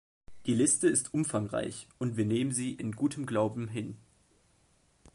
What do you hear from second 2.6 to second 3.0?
in